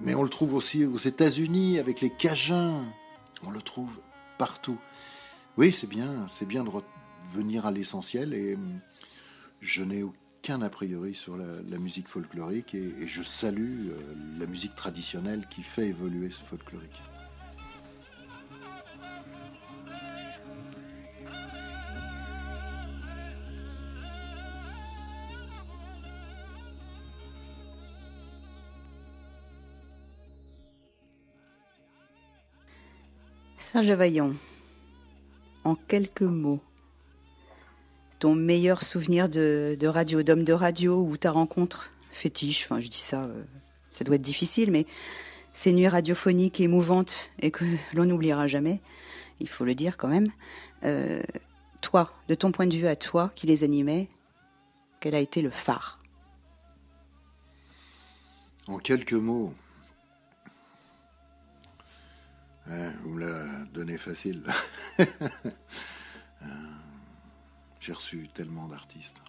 mais 0.00 0.14
on 0.14 0.22
le 0.22 0.28
trouve 0.28 0.52
aussi 0.52 0.84
aux 0.84 0.98
États-Unis 0.98 1.78
avec 1.78 2.02
les 2.02 2.10
Cajuns. 2.10 2.84
On 3.46 3.50
le 3.50 3.62
trouve 3.62 4.00
partout. 4.36 4.76
Oui, 5.56 5.72
c'est 5.72 5.88
bien, 5.88 6.26
c'est 6.28 6.46
bien 6.46 6.64
de 6.64 6.70
revenir 6.70 7.64
à 7.64 7.70
l'essentiel 7.70 8.34
et 8.34 8.58
je 9.60 9.82
n'ai 9.82 10.02
aucun 10.02 10.62
a 10.62 10.68
priori 10.68 11.14
sur 11.14 11.36
la, 11.36 11.78
musique 11.78 12.08
folklorique 12.08 12.74
et, 12.74 13.06
je 13.06 13.22
salue 13.22 13.90
la 14.38 14.46
musique 14.46 14.74
traditionnelle 14.74 15.46
qui 15.48 15.62
fait 15.62 15.88
évoluer 15.88 16.30
ce 16.30 16.40
folklorique. 16.40 17.02
Serge 33.70 33.90
Vaillant, 33.92 34.32
en 35.64 35.74
quelques 35.74 36.22
mots, 36.22 36.62
ton 38.18 38.34
meilleur 38.34 38.82
souvenir 38.82 39.28
de, 39.28 39.86
radio, 39.86 40.22
d'homme 40.22 40.44
de 40.44 40.52
radio 40.52 41.02
ou 41.02 41.16
ta 41.16 41.30
rencontre 41.30 41.90
fétiche, 42.10 42.64
enfin 42.64 42.80
je 42.80 42.88
dis 42.88 42.98
ça, 42.98 43.24
euh, 43.24 43.44
ça 43.90 44.04
doit 44.04 44.16
être 44.16 44.22
difficile, 44.22 44.70
mais 44.70 44.86
ces 45.52 45.72
nuits 45.72 45.88
radiophoniques 45.88 46.60
émouvantes 46.60 47.30
et 47.40 47.50
que 47.50 47.64
l'on 47.94 48.04
n'oubliera 48.04 48.46
jamais, 48.46 48.80
il 49.40 49.48
faut 49.48 49.64
le 49.64 49.74
dire 49.74 49.96
quand 49.96 50.08
même. 50.08 50.28
Euh, 50.84 51.22
toi, 51.80 52.12
de 52.28 52.34
ton 52.34 52.50
point 52.50 52.66
de 52.66 52.74
vue 52.74 52.86
à 52.86 52.96
toi 52.96 53.30
qui 53.34 53.46
les 53.46 53.64
animait, 53.64 54.08
quel 55.00 55.14
a 55.14 55.20
été 55.20 55.42
le 55.42 55.50
phare? 55.50 56.00
En 58.66 58.78
quelques 58.78 59.12
mots, 59.12 59.54
vous 62.66 63.10
me 63.10 63.20
la 63.20 63.64
donnez 63.72 63.96
facile. 63.96 64.42
J'ai 67.88 67.94
reçu 67.94 68.28
tellement 68.34 68.68
d'artistes. 68.68 69.22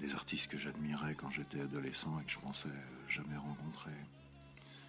Des 0.00 0.14
artistes 0.16 0.50
que 0.50 0.58
j'admirais 0.58 1.14
quand 1.14 1.30
j'étais 1.30 1.60
adolescent 1.60 2.18
et 2.18 2.24
que 2.24 2.30
je 2.32 2.40
pensais 2.40 2.68
jamais 3.08 3.36
rencontrer. 3.36 3.92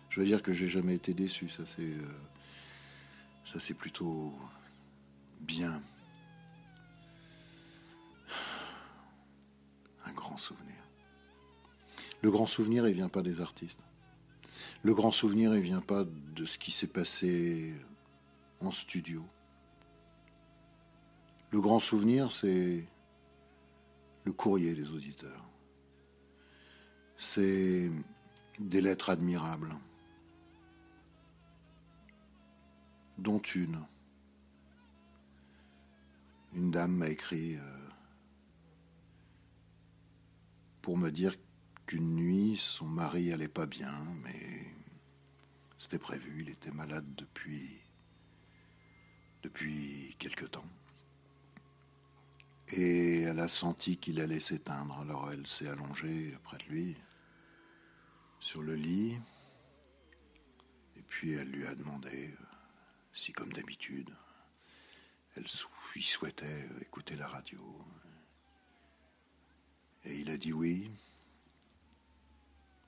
Je 0.09 0.19
veux 0.19 0.25
dire 0.25 0.41
que 0.41 0.51
j'ai 0.51 0.67
jamais 0.67 0.95
été 0.95 1.13
déçu, 1.13 1.49
ça 1.49 1.67
c'est. 1.67 1.83
Euh, 1.83 2.19
ça 3.45 3.59
c'est 3.59 3.75
plutôt 3.75 4.33
bien. 5.41 5.83
Un 10.03 10.13
grand 10.13 10.37
souvenir. 10.37 10.81
Le 12.23 12.31
grand 12.31 12.47
souvenir, 12.47 12.87
il 12.87 12.95
vient 12.95 13.07
pas 13.07 13.21
des 13.21 13.39
artistes. 13.39 13.83
Le 14.81 14.95
grand 14.95 15.11
souvenir, 15.11 15.55
il 15.55 15.61
vient 15.61 15.81
pas 15.81 16.05
de 16.05 16.45
ce 16.47 16.57
qui 16.57 16.71
s'est 16.71 16.87
passé 16.87 17.75
en 18.61 18.71
studio. 18.71 19.23
Le 21.51 21.62
grand 21.62 21.79
souvenir, 21.79 22.31
c'est 22.31 22.85
le 24.23 24.33
courrier 24.33 24.75
des 24.75 24.91
auditeurs. 24.91 25.49
C'est 27.17 27.89
des 28.59 28.81
lettres 28.81 29.09
admirables, 29.09 29.75
dont 33.17 33.39
une. 33.39 33.83
Une 36.53 36.71
dame 36.71 36.95
m'a 36.97 37.07
écrit 37.07 37.55
euh, 37.55 37.89
pour 40.81 40.97
me 40.97 41.09
dire 41.09 41.35
qu'une 41.85 42.15
nuit, 42.15 42.57
son 42.57 42.85
mari 42.85 43.31
allait 43.31 43.47
pas 43.47 43.65
bien, 43.65 43.93
mais 44.23 44.65
c'était 45.77 45.99
prévu, 45.99 46.41
il 46.41 46.49
était 46.49 46.71
malade 46.71 47.05
depuis 47.15 47.79
depuis 49.41 50.15
quelque 50.19 50.45
temps. 50.45 50.65
Et 52.71 53.21
elle 53.21 53.39
a 53.39 53.47
senti 53.47 53.97
qu'il 53.97 54.21
allait 54.21 54.39
s'éteindre, 54.39 54.99
alors 54.99 55.32
elle 55.32 55.47
s'est 55.47 55.67
allongée 55.67 56.38
près 56.43 56.58
de 56.58 56.65
lui, 56.65 56.97
sur 58.39 58.62
le 58.62 58.75
lit, 58.75 59.17
et 60.95 61.01
puis 61.01 61.34
elle 61.34 61.49
lui 61.49 61.65
a 61.65 61.73
demandé 61.73 62.34
si, 63.13 63.34
comme 63.34 63.51
d'habitude, 63.51 64.15
elle 65.36 65.45
lui 65.93 66.03
souhaitait 66.03 66.69
écouter 66.82 67.15
la 67.15 67.27
radio. 67.27 67.60
Et 70.05 70.19
il 70.19 70.29
a 70.29 70.38
dit 70.38 70.53
oui. 70.53 70.91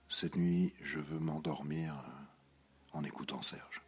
Cette 0.10 0.36
nuit, 0.36 0.74
je 0.82 1.00
veux 1.00 1.20
m'endormir 1.20 1.96
en 2.94 3.04
écoutant 3.04 3.42
Serge. 3.42 3.82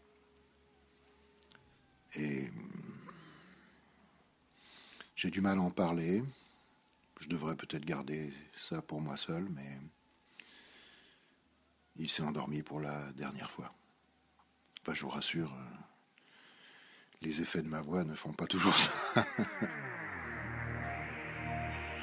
Et 2.15 2.49
j'ai 5.23 5.31
du 5.31 5.39
mal 5.39 5.57
à 5.57 5.61
en 5.61 5.71
parler. 5.71 6.21
Je 7.21 7.29
devrais 7.29 7.55
peut-être 7.55 7.85
garder 7.85 8.33
ça 8.57 8.81
pour 8.81 8.99
moi 8.99 9.15
seul, 9.15 9.47
mais 9.51 9.79
il 11.95 12.09
s'est 12.09 12.23
endormi 12.23 12.61
pour 12.61 12.81
la 12.81 13.09
dernière 13.13 13.49
fois. 13.49 13.73
Enfin, 14.81 14.93
je 14.93 15.03
vous 15.03 15.09
rassure, 15.09 15.55
les 17.21 17.41
effets 17.41 17.61
de 17.61 17.69
ma 17.69 17.79
voix 17.79 18.03
ne 18.03 18.15
font 18.15 18.33
pas 18.33 18.47
toujours 18.47 18.77
ça. 18.77 18.91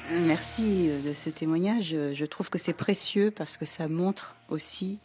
Merci 0.09 0.87
de 0.87 1.13
ce 1.13 1.29
témoignage. 1.29 1.89
Je 1.89 2.25
trouve 2.25 2.49
que 2.49 2.57
c'est 2.57 2.73
précieux 2.73 3.29
parce 3.29 3.55
que 3.55 3.65
ça 3.65 3.87
montre 3.87 4.35
aussi 4.49 4.97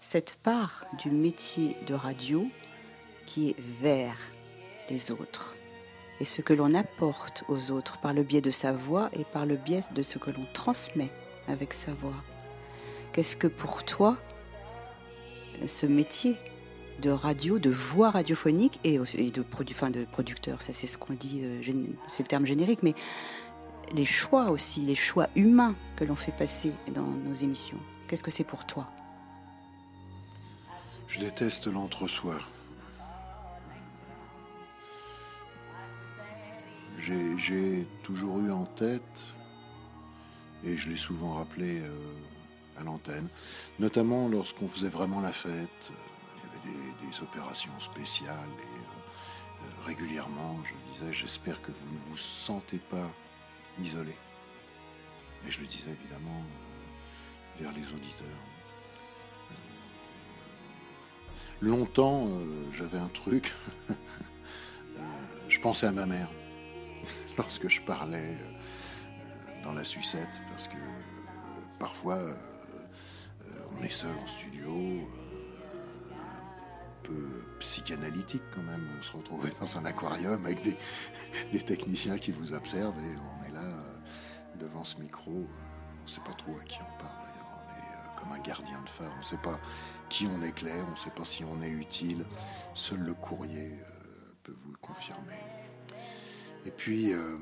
cette 0.00 0.34
part 0.42 0.84
du 1.02 1.10
métier 1.10 1.78
de 1.86 1.94
radio 1.94 2.46
qui 3.24 3.48
est 3.48 3.56
vers 3.80 4.18
les 4.90 5.10
autres 5.10 5.56
et 6.20 6.24
ce 6.24 6.42
que 6.42 6.52
l'on 6.52 6.74
apporte 6.74 7.44
aux 7.48 7.70
autres 7.70 7.98
par 7.98 8.12
le 8.12 8.22
biais 8.22 8.40
de 8.40 8.50
sa 8.50 8.72
voix 8.72 9.10
et 9.12 9.24
par 9.24 9.46
le 9.46 9.56
biais 9.56 9.80
de 9.94 10.02
ce 10.02 10.18
que 10.18 10.30
l'on 10.30 10.46
transmet 10.52 11.10
avec 11.48 11.72
sa 11.72 11.92
voix. 11.92 12.14
Qu'est-ce 13.12 13.36
que 13.36 13.46
pour 13.46 13.84
toi 13.84 14.16
ce 15.66 15.86
métier 15.86 16.36
de 17.00 17.10
radio, 17.10 17.58
de 17.58 17.70
voix 17.70 18.10
radiophonique 18.10 18.80
et, 18.84 18.98
de, 18.98 19.42
produ 19.42 19.74
de 19.74 20.04
producteur, 20.04 20.62
ça 20.62 20.72
c'est 20.72 20.86
ce 20.86 20.96
qu'on 20.96 21.14
dit, 21.14 21.40
euh, 21.42 21.60
c'est 22.08 22.22
le 22.22 22.28
terme 22.28 22.46
générique, 22.46 22.82
mais 22.82 22.94
les 23.92 24.04
choix 24.04 24.50
aussi, 24.50 24.80
les 24.80 24.94
choix 24.94 25.28
humains 25.36 25.74
que 25.96 26.04
l'on 26.04 26.16
fait 26.16 26.32
passer 26.32 26.72
dans 26.94 27.02
nos 27.02 27.34
émissions. 27.34 27.78
Qu'est-ce 28.08 28.22
que 28.22 28.30
c'est 28.30 28.44
pour 28.44 28.64
toi? 28.64 28.88
Je 31.08 31.20
déteste 31.20 31.66
l'entre-soi. 31.66 32.40
J'ai 37.06 37.86
toujours 38.02 38.38
eu 38.38 38.50
en 38.50 38.64
tête, 38.64 39.26
et 40.64 40.74
je 40.78 40.88
l'ai 40.88 40.96
souvent 40.96 41.34
rappelé 41.34 41.80
euh, 41.80 41.90
à 42.78 42.82
l'antenne, 42.82 43.28
notamment 43.78 44.26
lorsqu'on 44.26 44.68
faisait 44.68 44.88
vraiment 44.88 45.20
la 45.20 45.32
fête, 45.32 45.90
il 45.90 46.70
y 46.70 46.70
avait 46.70 47.10
des, 47.10 47.22
opérations 47.22 47.78
spéciales, 47.78 48.48
et 48.58 48.78
euh, 48.78 49.66
euh, 49.66 49.86
régulièrement 49.86 50.56
je 50.64 50.72
disais, 50.92 51.12
j'espère 51.12 51.60
que 51.60 51.72
vous 51.72 51.92
ne 51.92 51.98
vous 51.98 52.16
sentez 52.16 52.78
pas 52.78 53.10
isolé. 53.78 54.16
Et 55.46 55.50
je 55.50 55.60
le 55.60 55.66
disais 55.66 55.90
évidemment 56.00 56.42
vers 57.60 57.72
les 57.72 57.86
auditeurs. 57.92 58.40
Longtemps, 61.60 62.30
j'avais 62.72 62.98
un 62.98 63.08
truc, 63.08 63.52
je 65.50 65.60
pensais 65.60 65.86
à 65.86 65.92
ma 65.92 66.06
mère 66.06 66.30
lorsque 67.36 67.68
je 67.68 67.80
parlais 67.80 68.36
euh, 68.36 69.62
dans 69.62 69.72
la 69.72 69.84
sucette, 69.84 70.40
parce 70.50 70.68
que 70.68 70.76
euh, 70.76 71.60
parfois 71.78 72.16
euh, 72.16 72.34
on 73.78 73.82
est 73.82 73.90
seul 73.90 74.14
en 74.22 74.26
studio, 74.26 74.72
un 76.12 77.02
peu 77.02 77.44
psychanalytique 77.60 78.42
quand 78.54 78.62
même, 78.62 78.86
se 79.02 79.12
retrouver 79.12 79.50
dans 79.60 79.78
un 79.78 79.84
aquarium 79.84 80.44
avec 80.44 80.62
des, 81.52 81.60
techniciens 81.60 82.18
qui 82.18 82.30
vous 82.30 82.52
observent 82.52 82.98
et 82.98 83.16
on 83.40 83.44
est 83.46 83.52
là 83.52 83.68
devant 84.58 84.84
ce 84.84 84.98
micro, 84.98 85.32
on 85.32 86.02
ne 86.04 86.08
sait 86.08 86.20
pas 86.20 86.34
trop 86.34 86.56
à 86.60 86.64
qui 86.64 86.78
on 86.80 86.98
parle 86.98 87.12
on 87.56 87.72
est 87.72 88.20
comme 88.20 88.32
un 88.32 88.38
gardien 88.40 88.80
de 88.82 88.88
phare, 88.88 89.10
on 89.14 89.18
ne 89.18 89.24
sait 89.24 89.36
pas 89.38 89.58
qui 90.08 90.26
on 90.26 90.42
éclaire, 90.42 90.84
on 90.86 90.92
ne 90.92 90.96
sait 90.96 91.10
pas 91.10 91.24
si 91.24 91.44
on 91.44 91.62
est 91.62 91.70
utile, 91.70 92.24
seul 92.74 93.00
le 93.00 93.14
courrier 93.14 93.78
peut 94.42 94.54
vous 94.56 94.70
le 94.70 94.78
confirmer. 94.78 95.63
Et 96.66 96.70
puis, 96.70 97.12
euh, 97.12 97.36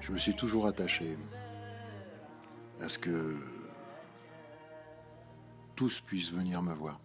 je 0.00 0.12
me 0.12 0.18
suis 0.18 0.34
toujours 0.34 0.66
attaché 0.66 1.16
à 2.80 2.88
ce 2.88 2.98
que 2.98 3.36
tous 5.76 6.00
puissent 6.00 6.32
venir 6.32 6.62
me 6.62 6.74
voir. 6.74 7.00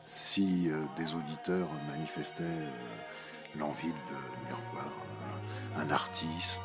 Si 0.00 0.70
euh, 0.70 0.82
des 0.96 1.14
auditeurs 1.14 1.68
manifestaient 1.90 2.44
euh, 2.44 2.70
l'envie 3.56 3.92
de 3.92 4.42
venir 4.42 4.56
voir 4.72 4.90
un 5.76 5.90
artiste 5.90 6.62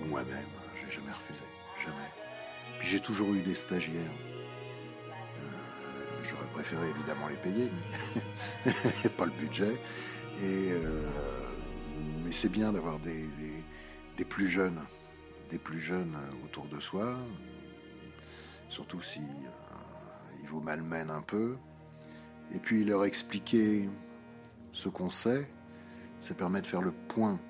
ou 0.00 0.06
moi-même, 0.06 0.48
j'ai 0.74 0.90
jamais 0.90 1.12
refusé, 1.12 1.44
jamais. 1.76 2.10
Puis 2.80 2.88
j'ai 2.88 3.00
toujours 3.00 3.32
eu 3.34 3.42
des 3.42 3.54
stagiaires 3.54 4.10
J'aurais 6.28 6.46
préféré 6.52 6.90
évidemment 6.90 7.28
les 7.28 7.36
payer, 7.36 7.70
mais 8.66 9.10
pas 9.16 9.24
le 9.24 9.32
budget. 9.32 9.80
Et, 10.42 10.72
euh, 10.72 11.02
mais 12.24 12.32
c'est 12.32 12.50
bien 12.50 12.72
d'avoir 12.72 12.98
des, 12.98 13.26
plus 14.28 14.48
jeunes, 14.48 14.80
des 15.50 15.58
plus 15.58 15.78
jeunes 15.78 16.16
autour 16.44 16.66
de 16.66 16.78
soi, 16.80 17.16
surtout 18.68 19.00
si 19.00 19.20
euh, 19.20 20.34
ils 20.42 20.48
vous 20.48 20.60
malmènent 20.60 21.10
un 21.10 21.22
peu. 21.22 21.56
Et 22.52 22.60
puis 22.60 22.84
leur 22.84 23.04
expliquer 23.04 23.88
ce 24.72 24.88
qu'on 24.88 25.10
sait, 25.10 25.50
ça 26.20 26.34
permet 26.34 26.60
de 26.60 26.66
faire 26.66 26.82
le 26.82 26.92
point 26.92 27.40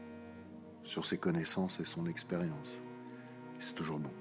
sur 0.84 1.04
ses 1.04 1.18
connaissances 1.18 1.80
et 1.80 1.84
son 1.84 2.06
expérience. 2.06 2.82
C'est 3.58 3.74
toujours 3.74 3.98
bon. 3.98 4.12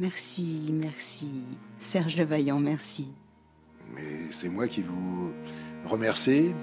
Merci, 0.00 0.70
merci. 0.72 1.44
Serge 1.78 2.16
Levaillant, 2.16 2.58
merci. 2.58 3.10
Mais 3.94 4.32
c'est 4.32 4.48
moi 4.48 4.66
qui 4.66 4.80
vous 4.80 5.34
remercie. 5.84 6.54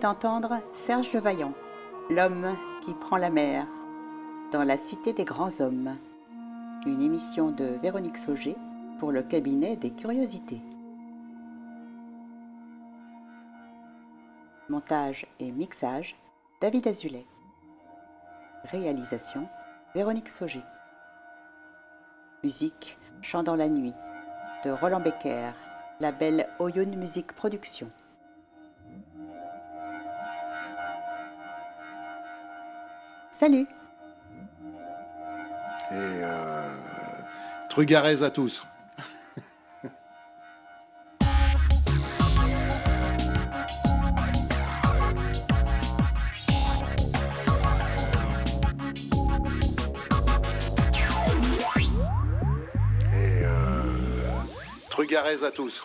D'entendre 0.00 0.60
Serge 0.72 1.12
Le 1.12 1.20
Vaillant, 1.20 1.52
l'homme 2.08 2.56
qui 2.82 2.94
prend 2.94 3.18
la 3.18 3.28
mer, 3.28 3.66
dans 4.50 4.64
la 4.64 4.78
cité 4.78 5.12
des 5.12 5.24
grands 5.24 5.60
hommes. 5.60 5.96
Une 6.86 7.02
émission 7.02 7.50
de 7.50 7.78
Véronique 7.82 8.16
Sauger 8.16 8.56
pour 8.98 9.12
le 9.12 9.22
cabinet 9.22 9.76
des 9.76 9.90
curiosités. 9.90 10.62
Montage 14.70 15.26
et 15.38 15.52
mixage, 15.52 16.16
David 16.62 16.88
Azulet. 16.88 17.26
Réalisation, 18.64 19.46
Véronique 19.94 20.30
Sauger. 20.30 20.62
Musique, 22.42 22.98
Chant 23.20 23.42
dans 23.42 23.56
la 23.56 23.68
nuit, 23.68 23.94
de 24.64 24.70
Roland 24.70 25.00
Becker, 25.00 25.50
label 26.00 26.48
Oyun 26.58 26.96
Music 26.96 27.32
Production. 27.32 27.90
Salut 33.40 33.66
Et 35.90 35.94
euh, 35.94 36.68
trugarez 37.70 38.22
à 38.22 38.28
tous. 38.28 38.62
Et 53.10 53.42
euh, 53.42 54.42
trugarez 54.90 55.42
à 55.42 55.50
tous. 55.50 55.82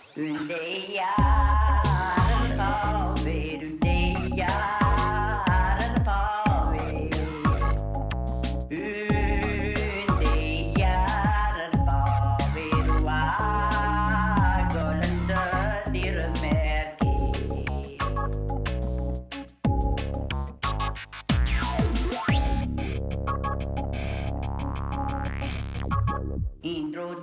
Indro 26.66 27.13